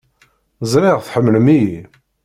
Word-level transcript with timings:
Ẓriɣ 0.71 0.97
tḥemmlem-iyi. 1.01 1.79